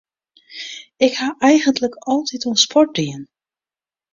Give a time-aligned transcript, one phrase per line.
[1.07, 3.23] Ik ha eigentlik altyd oan sport dien.